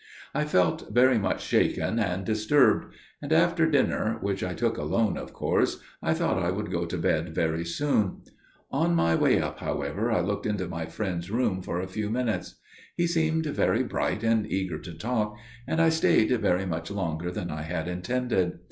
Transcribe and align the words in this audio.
"I 0.33 0.45
felt 0.45 0.91
very 0.91 1.19
much 1.19 1.43
shaken 1.43 1.99
and 1.99 2.25
disturbed; 2.25 2.95
and 3.21 3.31
after 3.31 3.69
dinner, 3.69 4.17
which 4.21 4.43
I 4.43 4.55
took 4.55 4.75
alone 4.77 5.15
of 5.15 5.31
course, 5.31 5.79
I 6.01 6.15
thought 6.15 6.41
I 6.41 6.49
would 6.49 6.71
go 6.71 6.87
to 6.87 6.97
bed 6.97 7.35
very 7.35 7.63
soon. 7.63 8.23
On 8.71 8.95
my 8.95 9.13
way 9.13 9.39
up, 9.39 9.59
however, 9.59 10.11
I 10.11 10.21
looked 10.21 10.47
into 10.47 10.67
my 10.67 10.87
friend's 10.87 11.29
room 11.29 11.61
for 11.61 11.79
a 11.79 11.85
few 11.87 12.09
minutes. 12.09 12.55
He 12.97 13.05
seemed 13.05 13.45
very 13.45 13.83
bright 13.83 14.23
and 14.23 14.47
eager 14.51 14.79
to 14.79 14.93
talk, 14.95 15.37
and 15.67 15.79
I 15.79 15.89
stayed 15.89 16.31
very 16.31 16.65
much 16.65 16.89
longer 16.89 17.29
than 17.29 17.51
I 17.51 17.61
had 17.61 17.87
intended. 17.87 18.53